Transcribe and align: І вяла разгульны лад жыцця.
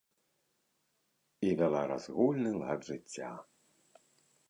І 1.49 1.53
вяла 1.61 1.81
разгульны 1.93 2.51
лад 2.61 2.79
жыцця. 2.91 3.31